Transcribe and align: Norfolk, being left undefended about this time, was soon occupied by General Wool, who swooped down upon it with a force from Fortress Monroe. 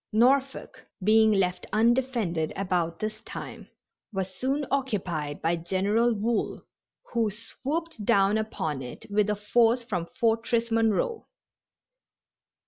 Norfolk, 0.11 0.87
being 1.03 1.31
left 1.31 1.67
undefended 1.71 2.51
about 2.55 2.97
this 2.99 3.21
time, 3.21 3.69
was 4.11 4.33
soon 4.33 4.65
occupied 4.71 5.43
by 5.43 5.55
General 5.55 6.11
Wool, 6.11 6.63
who 7.13 7.29
swooped 7.29 8.03
down 8.03 8.35
upon 8.35 8.81
it 8.81 9.05
with 9.11 9.29
a 9.29 9.35
force 9.35 9.83
from 9.83 10.07
Fortress 10.19 10.71
Monroe. 10.71 11.27